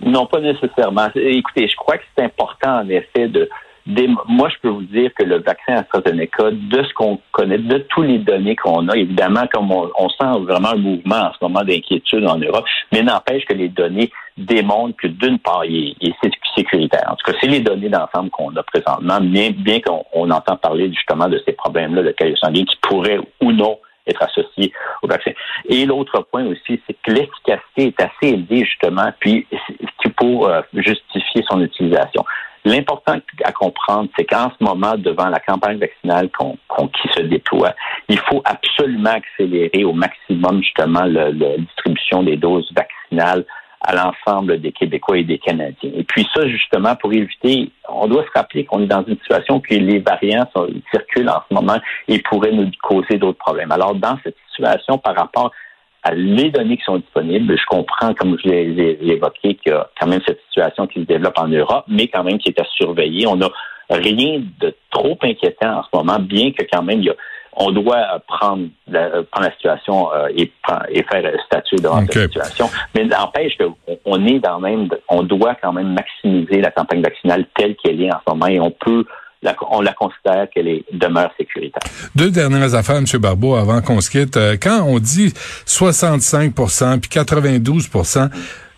Non, 0.00 0.26
pas 0.26 0.40
nécessairement. 0.40 1.08
Écoutez, 1.14 1.68
je 1.68 1.76
crois 1.76 1.98
que 1.98 2.04
c'est 2.16 2.24
important 2.24 2.80
en 2.80 2.88
effet 2.88 3.28
de 3.28 3.48
moi, 3.86 4.48
je 4.48 4.56
peux 4.62 4.68
vous 4.68 4.82
dire 4.82 5.10
que 5.14 5.24
le 5.24 5.40
vaccin 5.40 5.74
AstraZeneca, 5.74 6.50
de 6.52 6.82
ce 6.82 6.94
qu'on 6.94 7.20
connaît, 7.32 7.58
de 7.58 7.78
toutes 7.78 8.06
les 8.06 8.18
données 8.18 8.56
qu'on 8.56 8.88
a, 8.88 8.96
évidemment, 8.96 9.46
comme 9.52 9.70
on, 9.70 10.08
sent 10.08 10.40
vraiment 10.40 10.70
un 10.70 10.76
mouvement 10.76 11.16
en 11.16 11.32
ce 11.32 11.38
moment 11.42 11.62
d'inquiétude 11.62 12.26
en 12.26 12.38
Europe, 12.38 12.64
mais 12.92 13.02
n'empêche 13.02 13.44
que 13.44 13.52
les 13.52 13.68
données 13.68 14.10
démontrent 14.38 14.96
que 14.96 15.08
d'une 15.08 15.38
part, 15.38 15.64
il 15.64 15.94
est, 16.00 16.14
sécuritaire. 16.56 17.04
En 17.08 17.16
tout 17.16 17.30
cas, 17.30 17.36
c'est 17.40 17.48
les 17.48 17.60
données 17.60 17.88
d'ensemble 17.88 18.30
qu'on 18.30 18.54
a 18.56 18.62
présentement, 18.62 19.20
bien, 19.20 19.50
bien 19.50 19.80
qu'on 19.80 20.30
entend 20.30 20.56
parler 20.56 20.90
justement 20.92 21.28
de 21.28 21.42
ces 21.44 21.52
problèmes-là 21.52 22.02
de 22.02 22.12
caillots 22.12 22.36
sanguins 22.36 22.64
qui 22.64 22.76
pourraient 22.80 23.18
ou 23.40 23.52
non 23.52 23.78
être 24.06 24.22
associés 24.22 24.72
au 25.02 25.08
vaccin. 25.08 25.32
Et 25.68 25.84
l'autre 25.86 26.20
point 26.30 26.44
aussi, 26.46 26.80
c'est 26.86 26.96
que 27.02 27.10
l'efficacité 27.10 27.86
est 27.86 28.00
assez 28.00 28.34
élevée, 28.34 28.64
justement, 28.64 29.10
puis 29.18 29.46
pour 30.10 30.48
euh, 30.48 30.60
justifier 30.74 31.44
son 31.48 31.60
utilisation. 31.62 32.24
L'important 32.64 33.16
à 33.44 33.52
comprendre, 33.52 34.08
c'est 34.16 34.24
qu'en 34.24 34.50
ce 34.58 34.64
moment, 34.64 34.96
devant 34.96 35.28
la 35.28 35.38
campagne 35.38 35.78
vaccinale 35.78 36.30
qui 36.30 37.08
se 37.12 37.20
déploie, 37.20 37.74
il 38.08 38.18
faut 38.18 38.42
absolument 38.46 39.10
accélérer 39.10 39.84
au 39.84 39.92
maximum 39.92 40.62
justement 40.62 41.04
la 41.04 41.30
distribution 41.58 42.22
des 42.22 42.38
doses 42.38 42.70
vaccinales 42.74 43.44
à 43.84 43.94
l'ensemble 43.94 44.60
des 44.60 44.72
Québécois 44.72 45.18
et 45.18 45.24
des 45.24 45.38
Canadiens. 45.38 45.90
Et 45.94 46.04
puis 46.04 46.26
ça, 46.34 46.48
justement, 46.48 46.96
pour 46.96 47.12
éviter, 47.12 47.70
on 47.86 48.06
doit 48.06 48.24
se 48.24 48.30
rappeler 48.34 48.64
qu'on 48.64 48.82
est 48.82 48.86
dans 48.86 49.04
une 49.04 49.18
situation 49.18 49.60
que 49.60 49.74
les 49.74 49.98
variants 49.98 50.48
circulent 50.90 51.28
en 51.28 51.42
ce 51.48 51.54
moment 51.54 51.78
et 52.08 52.18
pourraient 52.20 52.52
nous 52.52 52.70
causer 52.82 53.18
d'autres 53.18 53.38
problèmes. 53.38 53.72
Alors, 53.72 53.94
dans 53.94 54.18
cette 54.24 54.36
situation, 54.48 54.96
par 54.96 55.14
rapport 55.14 55.52
les 56.12 56.50
données 56.50 56.76
qui 56.76 56.84
sont 56.84 56.98
disponibles. 56.98 57.56
Je 57.56 57.66
comprends, 57.66 58.14
comme 58.14 58.36
je 58.42 58.48
l'ai 58.48 58.98
évoqué, 59.02 59.54
qu'il 59.54 59.72
y 59.72 59.74
a 59.74 59.88
quand 59.98 60.06
même 60.06 60.20
cette 60.26 60.40
situation 60.48 60.86
qui 60.86 61.00
se 61.00 61.06
développe 61.06 61.38
en 61.38 61.48
Europe, 61.48 61.84
mais 61.88 62.08
quand 62.08 62.24
même 62.24 62.38
qui 62.38 62.50
est 62.50 62.60
à 62.60 62.64
surveiller. 62.64 63.26
On 63.26 63.36
n'a 63.36 63.48
rien 63.90 64.42
de 64.60 64.74
trop 64.90 65.18
inquiétant 65.22 65.78
en 65.78 65.82
ce 65.82 65.88
moment, 65.94 66.18
bien 66.18 66.52
que 66.52 66.64
quand 66.70 66.82
même, 66.82 67.00
il 67.00 67.06
y 67.06 67.10
a, 67.10 67.14
on 67.56 67.70
doit 67.70 68.20
prendre 68.26 68.66
la, 68.88 69.22
prendre 69.30 69.46
la 69.46 69.52
situation 69.52 70.12
euh, 70.12 70.28
et, 70.36 70.50
et, 70.90 71.02
faire 71.04 71.32
statuer 71.46 71.76
devant 71.76 72.04
cette 72.06 72.32
situation. 72.32 72.66
Mais 72.94 73.04
n'empêche 73.04 73.56
qu'on 73.56 74.26
est 74.26 74.40
dans 74.40 74.58
même, 74.58 74.88
on 75.08 75.22
doit 75.22 75.54
quand 75.62 75.72
même 75.72 75.94
maximiser 75.94 76.60
la 76.60 76.70
campagne 76.70 77.02
vaccinale 77.02 77.46
telle 77.56 77.76
qu'elle 77.76 78.02
est 78.02 78.12
en 78.12 78.18
ce 78.26 78.32
moment 78.32 78.46
et 78.46 78.60
on 78.60 78.70
peut 78.70 79.04
on 79.70 79.80
la 79.80 79.92
considère 79.92 80.48
qu'elle 80.50 80.68
est 80.68 80.84
demeure 80.92 81.30
sécuritaire. 81.38 81.82
Deux 82.14 82.30
dernières 82.30 82.74
affaires, 82.74 82.96
M. 82.96 83.04
Barbeau, 83.20 83.56
avant 83.56 83.80
qu'on 83.82 84.00
se 84.00 84.10
quitte. 84.10 84.36
Euh, 84.36 84.56
quand 84.60 84.82
on 84.82 84.98
dit 84.98 85.32
65% 85.66 87.00
puis 87.00 87.10
92% 87.10 88.30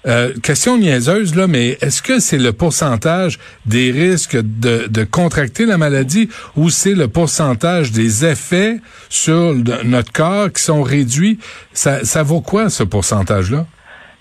euh, 0.07 0.33
question 0.41 0.79
niaiseuse, 0.79 1.35
là, 1.35 1.49
mais 1.49 1.71
est-ce 1.81 2.01
que 2.01 2.21
c'est 2.21 2.39
le 2.39 2.53
pourcentage 2.53 3.39
des 3.65 3.91
risques 3.91 4.37
de, 4.37 4.87
de 4.89 5.05
contracter 5.05 5.67
la 5.67 5.79
maladie 5.79 6.29
ou 6.57 6.71
c'est 6.71 6.95
le 6.95 7.09
pourcentage 7.09 7.91
des 7.91 8.25
effets 8.25 8.77
sur 9.09 9.55
notre 9.85 10.13
corps 10.13 10.53
qui 10.53 10.63
sont 10.63 10.85
réduits? 10.85 11.39
Ça, 11.73 12.05
ça 12.05 12.23
vaut 12.23 12.41
quoi, 12.41 12.71
ce 12.71 12.85
pourcentage-là? 12.85 13.67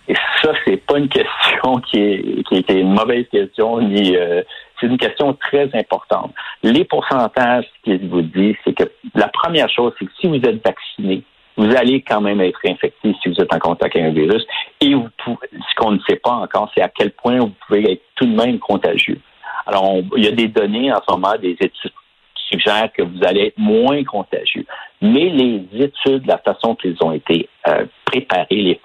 Et 0.07 0.15
ça, 0.41 0.53
c'est 0.65 0.77
pas 0.77 0.97
une 0.97 1.09
question 1.09 1.81
qui 1.91 1.99
est, 1.99 2.43
qui 2.47 2.55
est 2.55 2.69
une 2.73 2.93
mauvaise 2.93 3.25
question, 3.31 3.79
ni 3.81 4.15
euh, 4.15 4.41
c'est 4.86 4.92
une 4.92 4.98
question 4.98 5.34
très 5.34 5.70
importante. 5.74 6.32
Les 6.62 6.86
pourcentages, 6.86 7.65
ce 7.65 7.92
qu'ils 7.92 8.08
vous 8.08 8.22
disent, 8.22 8.56
c'est 8.63 8.74
que 8.74 8.84
la 9.15 9.27
première 9.30 9.70
chose, 9.70 9.94
c'est 9.98 10.06
que 10.06 10.12
si 10.20 10.27
vous 10.27 10.36
êtes 10.36 10.63
vacciné, 10.63 11.24
vous 11.58 11.75
allez 11.75 12.01
quand 12.01 12.22
même 12.22 12.42
être 12.42 12.60
infecté 12.65 13.15
si 13.22 13.30
vous 13.30 13.42
êtes 13.42 13.51
en 13.54 13.60
contact 13.60 13.96
avec 13.96 14.10
un 14.10 14.13
virus. 14.13 14.46
Et 14.82 14.94
vous 14.94 15.10
ce 15.24 15.75
qu'on 15.75 15.92
ne 15.92 16.00
sait 16.08 16.18
pas 16.18 16.34
encore, 16.34 16.70
c'est 16.75 16.84
à 16.84 16.89
quel 16.89 17.12
point 17.12 17.39
vous 17.39 17.54
pouvez 17.65 17.94
être 17.94 18.01
tout 18.15 18.25
de 18.25 18.36
même 18.36 18.60
contagieux. 18.60 19.20
Alors, 19.65 19.96
il 20.15 20.24
y 20.24 20.27
a 20.27 20.32
des 20.32 20.48
données 20.48 20.92
en 20.92 21.01
ce 21.08 21.12
moment, 21.12 21.34
des 21.42 21.58
études 21.60 21.92
qui 22.36 22.44
suggèrent 22.51 22.92
que 22.94 23.01
vous 23.01 23.24
allez 23.24 23.48
être 23.48 23.58
moins 23.58 24.04
contagieux. 24.04 24.65
Mais 25.01 25.30
les 25.30 25.65
études, 25.74 26.27
la 26.27 26.38
façon 26.38 26.75
qu'ils 26.75 26.98
ont 27.01 27.12
été 27.12 27.50
euh, 27.68 27.86
préparées, 28.06 28.48
les 28.51 28.80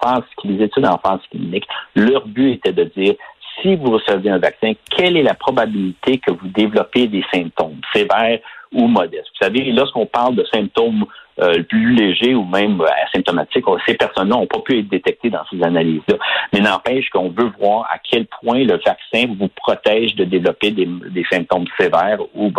les 0.45 0.63
études 0.63 0.85
en 0.85 0.97
phase 0.97 1.19
clinique, 1.29 1.67
leur 1.95 2.25
but 2.25 2.53
était 2.53 2.73
de 2.73 2.85
dire 2.85 3.15
si 3.61 3.75
vous 3.75 3.91
recevez 3.91 4.29
un 4.29 4.37
vaccin, 4.37 4.73
quelle 4.89 5.17
est 5.17 5.23
la 5.23 5.33
probabilité 5.33 6.17
que 6.17 6.31
vous 6.31 6.47
développez 6.47 7.07
des 7.07 7.23
symptômes 7.33 7.79
sévères 7.93 8.39
ou 8.71 8.87
modestes? 8.87 9.27
Vous 9.39 9.45
savez, 9.45 9.71
lorsqu'on 9.71 10.05
parle 10.05 10.35
de 10.35 10.45
symptômes 10.45 11.05
euh, 11.39 11.63
plus 11.63 11.93
légers 11.93 12.35
ou 12.35 12.45
même 12.45 12.81
euh, 12.81 12.87
asymptomatiques, 13.07 13.65
ces 13.87 13.95
personnes-là 13.95 14.35
n'ont 14.35 14.47
pas 14.47 14.59
pu 14.59 14.79
être 14.79 14.89
détectées 14.89 15.29
dans 15.29 15.43
ces 15.49 15.61
analyses-là. 15.63 16.17
Mais 16.53 16.59
n'empêche 16.59 17.09
qu'on 17.09 17.29
veut 17.29 17.51
voir 17.59 17.89
à 17.91 17.97
quel 17.99 18.25
point 18.27 18.63
le 18.63 18.79
vaccin 18.85 19.33
vous 19.37 19.47
protège 19.47 20.15
de 20.15 20.23
développer 20.23 20.71
des, 20.71 20.87
symptômes 21.31 21.67
sévères 21.79 22.19
ou 22.35 22.51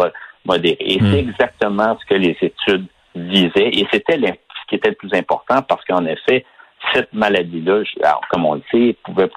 modérés. 0.44 0.76
Et 0.80 0.98
c'est 0.98 1.22
hmm. 1.22 1.28
exactement 1.28 1.96
ce 2.00 2.06
que 2.06 2.18
les 2.18 2.36
études 2.40 2.86
visaient. 3.14 3.70
Et 3.72 3.86
c'était 3.92 4.16
ce 4.16 4.68
qui 4.68 4.76
était 4.76 4.90
le 4.90 4.96
plus 4.96 5.12
important 5.14 5.62
parce 5.62 5.84
qu'en 5.84 6.04
effet, 6.06 6.44
cette 6.92 7.12
maladie-là, 7.12 7.82
comme 8.30 8.46
on 8.46 8.54
le 8.54 8.62
sait, 8.70 8.96
pouvait 9.04 9.28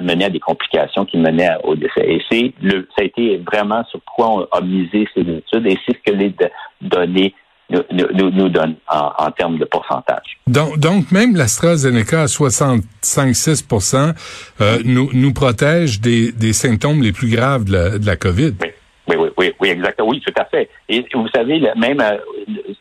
mener 0.00 0.26
à 0.26 0.30
des 0.30 0.40
complications 0.40 1.04
qui 1.04 1.18
menaient 1.18 1.50
au 1.64 1.74
décès. 1.74 2.04
Et 2.06 2.22
c'est 2.30 2.52
le, 2.62 2.88
ça 2.96 3.02
a 3.02 3.04
été 3.04 3.38
vraiment 3.38 3.84
sur 3.84 4.00
quoi 4.16 4.30
on 4.30 4.56
a 4.56 4.60
misé 4.60 5.06
ces 5.14 5.22
études 5.22 5.66
et 5.66 5.78
c'est 5.86 5.96
ce 5.96 6.10
que 6.10 6.16
les 6.16 6.34
données 6.80 7.34
nous, 7.70 7.80
nous, 7.90 8.30
nous 8.30 8.48
donnent 8.48 8.76
en, 8.88 9.30
termes 9.30 9.58
de 9.58 9.64
pourcentage. 9.64 10.38
Donc, 10.46 10.78
donc 10.78 11.10
même 11.10 11.34
l'AstraZeneca 11.34 12.22
à 12.22 12.26
65-6 12.26 14.14
euh, 14.60 14.78
nous, 14.84 15.10
nous 15.12 15.32
protège 15.32 16.00
des, 16.00 16.30
des 16.32 16.52
symptômes 16.52 17.02
les 17.02 17.12
plus 17.12 17.30
graves 17.30 17.64
de 17.64 17.72
la, 17.72 17.98
de 17.98 18.06
la 18.06 18.16
COVID. 18.16 18.54
Oui. 18.60 18.68
Oui, 19.06 19.16
oui, 19.18 19.28
oui, 19.36 19.52
oui, 19.60 19.68
exactement. 19.68 20.08
Oui, 20.08 20.22
tout 20.26 20.32
à 20.40 20.46
fait. 20.46 20.70
Et 20.88 21.04
vous 21.12 21.28
savez, 21.28 21.60
même 21.76 22.00
euh, 22.00 22.16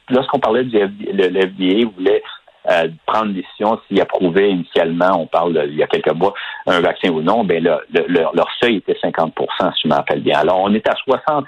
lorsqu'on 0.10 0.40
parlait 0.40 0.64
du 0.64 0.78
le, 0.78 1.28
le 1.28 1.42
FDA 1.42 1.90
voulait 1.98 2.24
euh, 2.70 2.88
prendre 3.06 3.28
une 3.28 3.34
décision 3.34 3.80
s'ils 3.88 4.02
approuvaient 4.02 4.52
initialement, 4.52 5.22
on 5.22 5.28
parle 5.28 5.66
il 5.68 5.76
y 5.76 5.84
a 5.84 5.88
quelques 5.88 6.14
mois, 6.14 6.34
un 6.66 6.80
vaccin 6.80 7.10
ou 7.10 7.22
non, 7.22 7.44
ben 7.44 7.64
le, 7.64 8.08
leur 8.08 8.48
seuil 8.62 8.78
était 8.78 8.98
50% 9.04 9.32
si 9.74 9.82
je 9.84 9.88
me 9.88 9.94
rappelle 9.94 10.22
bien. 10.22 10.40
Alors, 10.40 10.60
on 10.62 10.74
est 10.74 10.88
à 10.88 10.94
66% 11.08 11.44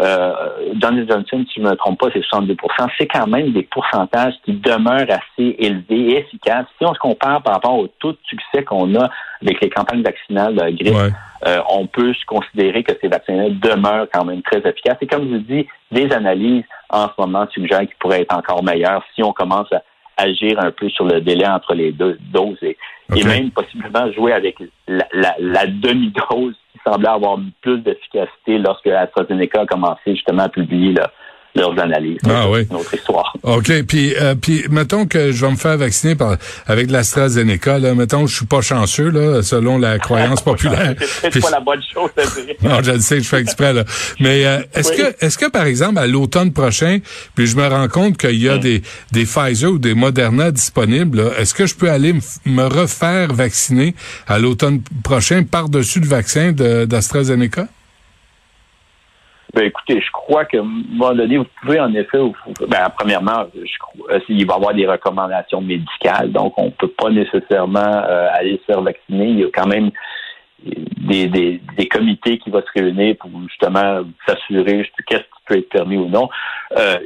euh, 0.00 0.32
Johnson 0.80 1.06
Johnson, 1.08 1.44
si 1.48 1.60
je 1.60 1.60
ne 1.60 1.70
me 1.70 1.76
trompe 1.76 1.98
pas, 1.98 2.08
c'est 2.12 2.20
62% 2.20 2.56
C'est 2.98 3.06
quand 3.06 3.26
même 3.26 3.52
des 3.52 3.62
pourcentages 3.64 4.34
qui 4.44 4.52
demeurent 4.54 5.10
assez 5.10 5.56
élevés 5.58 6.12
et 6.12 6.18
efficaces. 6.18 6.66
Si 6.78 6.86
on 6.86 6.94
se 6.94 6.98
compare 6.98 7.42
par 7.42 7.54
rapport 7.54 7.78
au 7.78 7.86
taux 7.86 8.12
de 8.12 8.18
succès 8.24 8.64
qu'on 8.64 8.94
a 8.94 9.10
avec 9.42 9.60
les 9.60 9.70
campagnes 9.70 10.02
vaccinales 10.02 10.54
de 10.54 10.70
grippe, 10.70 11.14
euh, 11.46 11.58
on 11.70 11.86
peut 11.86 12.14
se 12.14 12.24
considérer 12.26 12.82
que 12.82 12.92
ces 13.00 13.08
vaccins 13.08 13.48
demeurent 13.50 14.06
quand 14.12 14.24
même 14.24 14.42
très 14.42 14.58
efficaces. 14.58 14.96
Et 15.00 15.06
comme 15.06 15.24
je 15.24 15.34
vous 15.36 15.38
dis, 15.40 15.66
des 15.92 16.10
analyses 16.12 16.64
en 16.90 17.06
ce 17.08 17.12
moment 17.18 17.46
suggèrent 17.52 17.80
qu'ils 17.80 17.96
pourraient 17.98 18.22
être 18.22 18.34
encore 18.34 18.62
meilleurs 18.62 19.02
si 19.14 19.22
on 19.22 19.32
commence 19.32 19.72
à 19.72 19.82
agir 20.16 20.58
un 20.58 20.70
peu 20.70 20.88
sur 20.88 21.04
le 21.04 21.20
délai 21.20 21.46
entre 21.46 21.74
les 21.74 21.92
deux 21.92 22.18
doses 22.32 22.58
et, 22.62 22.76
même 23.24 23.50
possiblement 23.50 24.10
jouer 24.12 24.32
avec 24.32 24.56
la, 24.88 25.66
demi-dose 25.66 26.54
qui 26.72 26.78
semblait 26.84 27.08
avoir 27.08 27.38
plus 27.60 27.78
d'efficacité 27.78 28.58
lorsque 28.58 28.86
AstraZeneca 28.86 29.62
a 29.62 29.66
commencé 29.66 30.14
justement 30.14 30.44
à 30.44 30.48
publier 30.48 30.94
leurs 31.56 31.78
analyses. 31.78 32.18
Ah 32.28 32.48
oui. 32.48 32.66
Notre 32.70 32.94
histoire. 32.94 33.32
OK. 33.42 33.82
Puis, 33.82 34.14
euh, 34.20 34.34
puis, 34.34 34.64
mettons 34.70 35.06
que 35.06 35.32
je 35.32 35.44
vais 35.44 35.50
me 35.52 35.56
faire 35.56 35.76
vacciner 35.78 36.14
par, 36.14 36.36
avec 36.66 36.90
l'AstraZeneca. 36.90 37.78
Là. 37.78 37.94
Mettons 37.94 38.24
que 38.24 38.30
je 38.30 38.36
suis 38.36 38.46
pas 38.46 38.60
chanceux, 38.60 39.10
là, 39.10 39.42
selon 39.42 39.78
la 39.78 39.98
croyance 39.98 40.40
populaire. 40.42 40.94
C'est 41.20 41.40
pas 41.40 41.50
la 41.50 41.60
bonne 41.60 41.82
chose 41.92 42.10
à 42.16 42.22
dire. 42.22 42.54
non, 42.62 42.82
je 42.82 42.92
le 42.92 43.00
sais, 43.00 43.20
je 43.20 43.28
fais 43.28 43.40
exprès. 43.40 43.72
Là. 43.72 43.84
Mais 44.20 44.44
euh, 44.46 44.58
est-ce 44.74 44.90
Oui. 44.90 44.96
que, 44.98 45.24
est-ce 45.26 45.38
que 45.38 45.46
par 45.50 45.64
exemple 45.66 45.98
à 45.98 46.06
l'automne 46.06 46.52
prochain, 46.52 46.98
puis 47.34 47.46
je 47.46 47.56
me 47.56 47.66
rends 47.66 47.88
compte 47.88 48.16
qu'il 48.18 48.40
y 48.42 48.48
a 48.48 48.58
des, 48.58 48.82
des 49.12 49.24
Pfizer 49.24 49.72
ou 49.72 49.78
des 49.78 49.94
Moderna 49.94 50.50
disponibles, 50.50 51.32
est-ce 51.38 51.54
que 51.54 51.66
je 51.66 51.74
peux 51.74 51.90
aller 51.90 52.14
me 52.44 52.64
refaire 52.64 53.32
vacciner 53.32 53.94
à 54.26 54.38
l'automne 54.38 54.80
prochain 55.02 55.42
par-dessus 55.42 56.00
le 56.00 56.06
vaccin 56.08 56.52
d'AstraZeneca? 56.52 57.68
Ben, 59.56 59.64
écoutez, 59.64 60.02
je 60.02 60.10
crois 60.12 60.44
qu'à 60.44 60.58
un 60.58 60.64
moment 60.64 61.14
donné, 61.14 61.38
vous 61.38 61.46
pouvez 61.62 61.80
en 61.80 61.94
effet, 61.94 62.18
ben, 62.68 62.90
premièrement, 62.94 63.46
euh, 63.56 64.20
il 64.28 64.46
va 64.46 64.52
y 64.52 64.56
avoir 64.56 64.74
des 64.74 64.86
recommandations 64.86 65.62
médicales, 65.62 66.30
donc 66.30 66.52
on 66.58 66.70
peut 66.70 66.88
pas 66.88 67.08
nécessairement 67.08 67.78
euh, 67.80 68.28
aller 68.34 68.60
se 68.60 68.70
faire 68.70 68.82
vacciner. 68.82 69.28
Il 69.28 69.38
y 69.38 69.44
a 69.44 69.48
quand 69.54 69.66
même 69.66 69.90
des, 70.62 71.26
des, 71.28 71.88
comités 71.88 72.36
qui 72.36 72.50
vont 72.50 72.60
se 72.60 72.82
réunir 72.82 73.16
pour 73.18 73.30
justement 73.48 74.02
s'assurer 74.26 74.90
qu'est-ce 75.06 75.22
qui 75.22 75.42
peut 75.46 75.56
être 75.56 75.70
permis 75.70 75.96
ou 75.96 76.08
non. 76.08 76.28
Euh, 76.76 76.98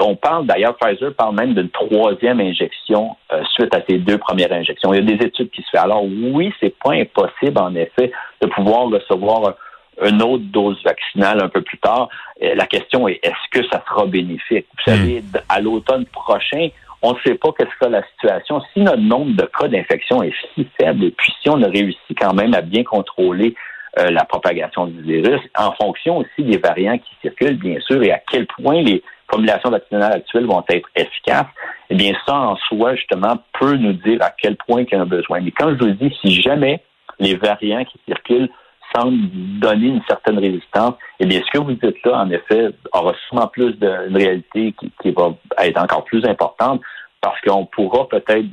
on 0.00 0.16
parle 0.16 0.46
d'ailleurs, 0.46 0.76
Pfizer 0.78 1.12
parle 1.14 1.34
même 1.34 1.52
d'une 1.52 1.68
troisième 1.68 2.40
injection 2.40 3.14
suite 3.52 3.74
à 3.74 3.82
ces 3.86 3.98
deux 3.98 4.16
premières 4.16 4.52
injections. 4.52 4.94
Il 4.94 5.00
y 5.00 5.12
a 5.12 5.16
des 5.16 5.26
études 5.26 5.50
qui 5.50 5.60
se 5.60 5.76
font. 5.76 5.82
Alors 5.82 6.04
oui, 6.04 6.50
c'est 6.60 6.74
pas 6.82 6.92
impossible 6.92 7.58
en 7.58 7.74
effet 7.74 8.10
de 8.40 8.46
pouvoir 8.46 8.88
recevoir 8.88 9.54
une 10.02 10.22
autre 10.22 10.44
dose 10.44 10.78
vaccinale 10.84 11.42
un 11.42 11.48
peu 11.48 11.62
plus 11.62 11.78
tard. 11.78 12.08
Euh, 12.42 12.54
la 12.54 12.66
question 12.66 13.08
est 13.08 13.20
est-ce 13.22 13.50
que 13.60 13.66
ça 13.68 13.82
sera 13.88 14.06
bénéfique? 14.06 14.66
Vous 14.76 14.92
savez, 14.92 15.20
d- 15.20 15.38
à 15.48 15.60
l'automne 15.60 16.06
prochain, 16.06 16.68
on 17.02 17.12
ne 17.14 17.18
sait 17.24 17.34
pas 17.34 17.48
quelle 17.56 17.68
sera 17.78 17.90
la 17.90 18.02
situation. 18.12 18.62
Si 18.72 18.80
notre 18.80 19.00
nombre 19.02 19.34
de 19.36 19.46
cas 19.58 19.68
d'infection 19.68 20.22
est 20.22 20.34
si 20.54 20.66
faible, 20.78 21.04
et 21.04 21.10
puis 21.10 21.32
si 21.42 21.48
on 21.48 21.62
a 21.62 21.68
réussi 21.68 22.14
quand 22.18 22.34
même 22.34 22.54
à 22.54 22.60
bien 22.60 22.84
contrôler 22.84 23.54
euh, 23.98 24.10
la 24.10 24.24
propagation 24.24 24.86
du 24.86 25.02
virus, 25.02 25.40
en 25.56 25.72
fonction 25.72 26.18
aussi 26.18 26.42
des 26.44 26.58
variants 26.58 26.98
qui 26.98 27.10
circulent, 27.22 27.58
bien 27.58 27.80
sûr, 27.80 28.02
et 28.02 28.12
à 28.12 28.20
quel 28.30 28.46
point 28.46 28.82
les 28.82 29.02
formulations 29.30 29.70
vaccinales 29.70 30.12
actuelles 30.12 30.46
vont 30.46 30.62
être 30.68 30.88
efficaces, 30.94 31.46
eh 31.88 31.94
bien, 31.94 32.12
ça 32.26 32.36
en 32.36 32.56
soi, 32.56 32.94
justement, 32.96 33.36
peut 33.58 33.76
nous 33.76 33.94
dire 33.94 34.18
à 34.22 34.30
quel 34.30 34.56
point 34.56 34.82
il 34.82 34.88
y 34.90 34.94
a 34.94 35.00
un 35.00 35.06
besoin. 35.06 35.40
Mais 35.40 35.50
quand 35.52 35.70
je 35.70 35.76
vous 35.84 35.90
dis, 35.92 36.14
si 36.20 36.40
jamais 36.40 36.82
les 37.18 37.34
variants 37.34 37.84
qui 37.84 37.98
circulent 38.06 38.48
semblent 38.94 39.18
donner 39.60 39.88
une 39.88 40.02
certaine 40.08 40.38
résistance, 40.38 40.94
eh 41.18 41.26
bien, 41.26 41.40
ce 41.40 41.50
que 41.50 41.58
vous 41.58 41.72
dites 41.72 42.04
là, 42.04 42.22
en 42.22 42.30
effet, 42.30 42.70
aura 42.92 43.14
sûrement 43.26 43.48
plus 43.48 43.78
de 43.78 44.08
une 44.08 44.16
réalité 44.16 44.74
qui, 44.78 44.92
qui 45.02 45.10
va 45.10 45.34
être 45.58 45.80
encore 45.80 46.04
plus 46.04 46.24
importante 46.24 46.80
parce 47.20 47.40
qu'on 47.42 47.66
pourra 47.66 48.08
peut-être 48.08 48.46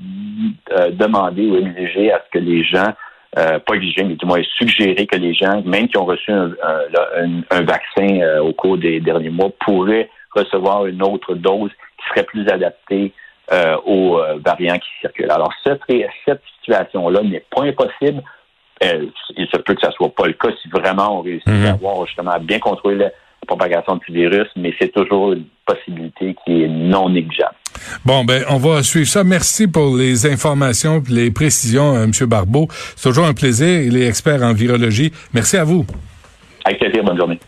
euh, 0.71 0.91
demander 0.91 1.47
ou 1.47 1.57
exiger 1.57 2.11
à 2.11 2.21
ce 2.25 2.37
que 2.37 2.43
les 2.43 2.63
gens, 2.63 2.93
euh, 3.37 3.59
pas 3.59 3.75
exiger, 3.75 4.03
mais 4.03 4.15
du 4.15 4.25
moins 4.25 4.41
suggérer 4.57 5.07
que 5.07 5.15
les 5.15 5.33
gens, 5.33 5.61
même 5.63 5.87
qui 5.87 5.97
ont 5.97 6.05
reçu 6.05 6.31
un, 6.31 6.51
vaccin 7.63 8.19
euh, 8.21 8.41
au 8.41 8.53
cours 8.53 8.77
des 8.77 8.99
derniers 8.99 9.29
mois, 9.29 9.49
pourraient 9.59 10.09
recevoir 10.31 10.85
une 10.85 11.01
autre 11.01 11.33
dose 11.35 11.71
qui 11.97 12.09
serait 12.09 12.25
plus 12.25 12.47
adaptée 12.49 13.13
aux 13.85 14.19
variants 14.45 14.77
qui 14.77 14.89
circulent. 14.99 15.31
Alors, 15.31 15.53
cette, 15.65 15.79
cette 16.25 16.41
situation-là 16.59 17.21
n'est 17.23 17.45
pas 17.49 17.63
impossible. 17.63 18.21
Euh, 18.83 19.05
il 19.35 19.47
se 19.47 19.57
peut 19.57 19.73
que 19.73 19.81
ça 19.81 19.91
soit 19.91 20.13
pas 20.13 20.27
le 20.27 20.33
cas 20.33 20.49
si 20.61 20.69
vraiment 20.69 21.19
on 21.19 21.21
réussit 21.21 21.47
Mhm. 21.47 21.65
à 21.65 21.69
avoir 21.71 22.05
justement 22.05 22.31
à 22.31 22.39
bien 22.39 22.59
contrôler 22.59 22.97
la 22.97 23.09
propagation 23.47 23.95
du 24.07 24.13
virus, 24.13 24.47
mais 24.55 24.73
c'est 24.79 24.91
toujours 24.93 25.33
une 25.33 25.45
possibilité 25.65 26.35
qui 26.45 26.63
est 26.63 26.67
non 26.67 27.09
négligeable. 27.09 27.55
Bon, 28.05 28.23
ben, 28.25 28.43
on 28.49 28.57
va 28.57 28.83
suivre 28.83 29.07
ça. 29.07 29.23
Merci 29.23 29.67
pour 29.67 29.95
les 29.95 30.25
informations 30.25 31.01
et 31.09 31.11
les 31.11 31.31
précisions, 31.31 31.95
euh, 31.95 32.03
M. 32.05 32.11
Barbeau. 32.27 32.67
C'est 32.95 33.09
toujours 33.09 33.25
un 33.25 33.33
plaisir. 33.33 33.81
Il 33.81 33.97
est 33.97 34.07
expert 34.07 34.41
en 34.43 34.53
virologie. 34.53 35.11
Merci 35.33 35.57
à 35.57 35.63
vous. 35.63 35.85
Avec 36.65 36.79
plaisir, 36.79 37.03
bonne 37.03 37.17
journée. 37.17 37.39